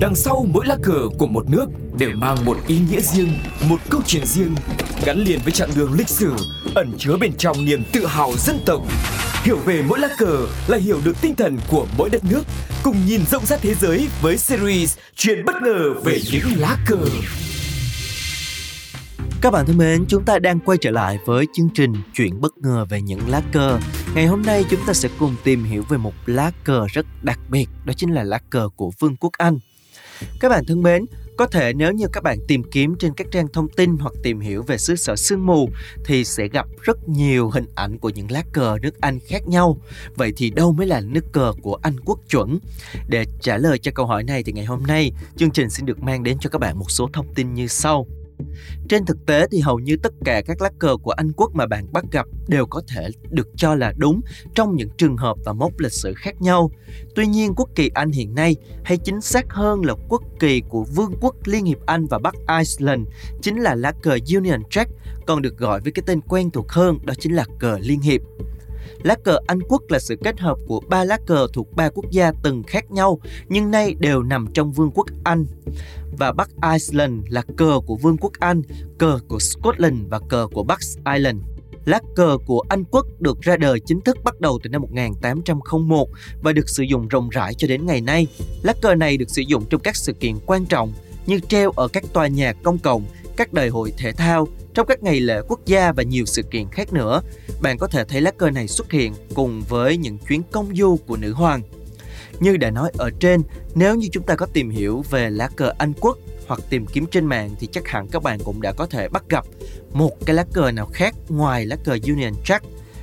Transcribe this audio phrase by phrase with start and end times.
[0.00, 1.66] Đằng sau mỗi lá cờ của một nước
[1.98, 3.32] đều mang một ý nghĩa riêng,
[3.68, 4.54] một câu chuyện riêng,
[5.04, 6.32] gắn liền với chặng đường lịch sử,
[6.74, 8.82] ẩn chứa bên trong niềm tự hào dân tộc.
[9.42, 12.42] Hiểu về mỗi lá cờ là hiểu được tinh thần của mỗi đất nước,
[12.82, 16.98] cùng nhìn rộng rãi thế giới với series Chuyện bất ngờ về những lá cờ.
[19.40, 22.58] Các bạn thân mến, chúng ta đang quay trở lại với chương trình Chuyện bất
[22.58, 23.78] ngờ về những lá cờ.
[24.14, 27.38] Ngày hôm nay chúng ta sẽ cùng tìm hiểu về một lá cờ rất đặc
[27.50, 29.58] biệt, đó chính là lá cờ của Vương quốc Anh.
[30.40, 31.04] Các bạn thân mến,
[31.36, 34.40] có thể nếu như các bạn tìm kiếm trên các trang thông tin hoặc tìm
[34.40, 35.70] hiểu về xứ sở sương mù
[36.04, 39.78] thì sẽ gặp rất nhiều hình ảnh của những lá cờ nước Anh khác nhau.
[40.14, 42.58] Vậy thì đâu mới là nước cờ của Anh quốc chuẩn?
[43.08, 46.02] Để trả lời cho câu hỏi này thì ngày hôm nay chương trình xin được
[46.02, 48.06] mang đến cho các bạn một số thông tin như sau.
[48.88, 51.66] Trên thực tế thì hầu như tất cả các lá cờ của Anh quốc mà
[51.66, 54.20] bạn bắt gặp đều có thể được cho là đúng
[54.54, 56.70] trong những trường hợp và mốc lịch sử khác nhau.
[57.14, 60.84] Tuy nhiên quốc kỳ Anh hiện nay, hay chính xác hơn là quốc kỳ của
[60.94, 63.08] Vương quốc Liên hiệp Anh và Bắc Iceland,
[63.42, 64.86] chính là lá cờ Union Jack,
[65.26, 68.20] còn được gọi với cái tên quen thuộc hơn đó chính là cờ Liên hiệp.
[69.02, 72.10] Lá cờ Anh quốc là sự kết hợp của ba lá cờ thuộc ba quốc
[72.10, 75.46] gia từng khác nhau nhưng nay đều nằm trong Vương quốc Anh.
[76.18, 78.62] Và Bắc Iceland là cờ của Vương quốc Anh,
[78.98, 80.78] cờ của Scotland và cờ của Bắc
[81.14, 81.38] Ireland.
[81.84, 86.08] Lá cờ của Anh quốc được ra đời chính thức bắt đầu từ năm 1801
[86.42, 88.26] và được sử dụng rộng rãi cho đến ngày nay.
[88.62, 90.92] Lá cờ này được sử dụng trong các sự kiện quan trọng
[91.26, 93.04] như treo ở các tòa nhà công cộng,
[93.36, 96.68] các đại hội thể thao, trong các ngày lễ quốc gia và nhiều sự kiện
[96.68, 97.22] khác nữa.
[97.60, 100.96] Bạn có thể thấy lá cờ này xuất hiện cùng với những chuyến công du
[101.06, 101.62] của nữ hoàng.
[102.40, 103.42] Như đã nói ở trên,
[103.74, 107.06] nếu như chúng ta có tìm hiểu về lá cờ Anh quốc hoặc tìm kiếm
[107.06, 109.44] trên mạng thì chắc hẳn các bạn cũng đã có thể bắt gặp
[109.92, 112.60] một cái lá cờ nào khác ngoài lá cờ Union Jack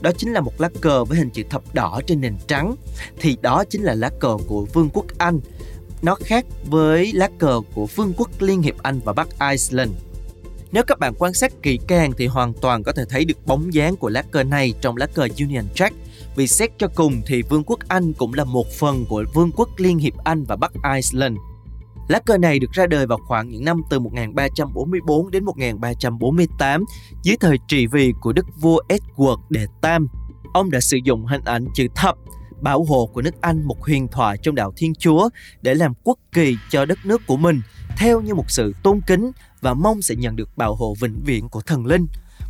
[0.00, 2.76] đó chính là một lá cờ với hình chữ thập đỏ trên nền trắng
[3.20, 5.40] thì đó chính là lá cờ của Vương quốc Anh
[6.02, 9.90] nó khác với lá cờ của Vương quốc Liên hiệp Anh và Bắc Iceland
[10.72, 13.74] nếu các bạn quan sát kỹ càng thì hoàn toàn có thể thấy được bóng
[13.74, 15.90] dáng của lá cờ này trong lá cờ Union Jack.
[16.36, 19.68] Vì xét cho cùng thì Vương quốc Anh cũng là một phần của Vương quốc
[19.76, 21.36] Liên hiệp Anh và Bắc Iceland.
[22.08, 26.84] Lá cờ này được ra đời vào khoảng những năm từ 1344 đến 1348
[27.22, 30.08] dưới thời trị vì của đức vua Edward đệ Tam.
[30.52, 32.16] Ông đã sử dụng hình ảnh chữ thập,
[32.60, 35.28] bảo hộ của nước Anh một huyền thoại trong đạo Thiên Chúa
[35.62, 37.60] để làm quốc kỳ cho đất nước của mình,
[37.96, 39.30] theo như một sự tôn kính
[39.66, 42.06] và mong sẽ nhận được bảo hộ vĩnh viễn của thần linh.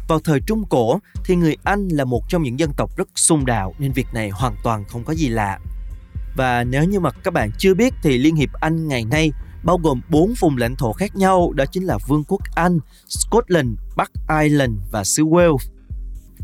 [0.09, 3.47] Vào thời Trung Cổ thì người Anh là một trong những dân tộc rất xung
[3.47, 5.59] đạo nên việc này hoàn toàn không có gì lạ.
[6.37, 9.33] Và nếu như mà các bạn chưa biết thì Liên hiệp Anh ngày nay
[9.65, 12.79] bao gồm 4 vùng lãnh thổ khác nhau đó chính là Vương quốc Anh,
[13.09, 14.11] Scotland, Bắc
[14.43, 15.71] Ireland và xứ Wales.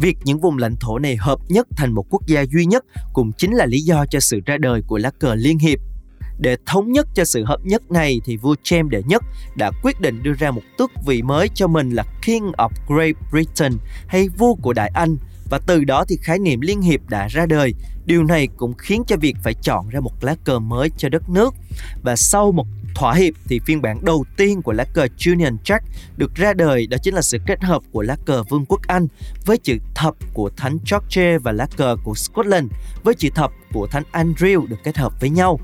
[0.01, 3.33] Việc những vùng lãnh thổ này hợp nhất thành một quốc gia duy nhất cũng
[3.33, 5.79] chính là lý do cho sự ra đời của lá cờ Liên hiệp
[6.43, 9.23] để thống nhất cho sự hợp nhất này thì vua James đệ nhất
[9.57, 13.15] đã quyết định đưa ra một tước vị mới cho mình là King of Great
[13.31, 13.73] Britain
[14.07, 15.17] hay vua của Đại Anh
[15.51, 17.75] và từ đó thì khái niệm liên hiệp đã ra đời.
[18.07, 21.31] Điều này cũng khiến cho việc phải chọn ra một lá cờ mới cho đất
[21.31, 21.55] nước.
[22.03, 25.81] Và sau một thỏa hiệp thì phiên bản đầu tiên của lá cờ Union Jack
[26.17, 29.07] được ra đời đó chính là sự kết hợp của lá cờ Vương quốc Anh
[29.47, 33.87] với chữ thập của thánh George và lá cờ của Scotland với chữ thập của
[33.87, 35.61] thánh Andrew được kết hợp với nhau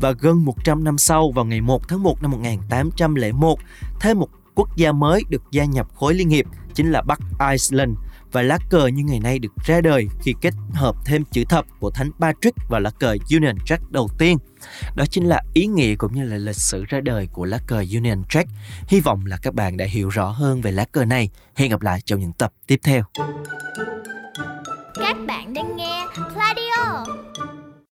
[0.00, 3.58] và gần 100 năm sau vào ngày 1 tháng 1 năm 1801,
[4.00, 7.20] thêm một quốc gia mới được gia nhập khối liên hiệp chính là Bắc
[7.50, 7.96] Iceland
[8.32, 11.64] và lá cờ như ngày nay được ra đời khi kết hợp thêm chữ thập
[11.80, 14.38] của Thánh Patrick và lá cờ Union Jack đầu tiên.
[14.96, 17.76] Đó chính là ý nghĩa cũng như là lịch sử ra đời của lá cờ
[17.76, 18.44] Union Jack.
[18.88, 21.30] Hy vọng là các bạn đã hiểu rõ hơn về lá cờ này.
[21.56, 23.02] Hẹn gặp lại trong những tập tiếp theo.
[24.94, 26.67] Các bạn đang nghe Radio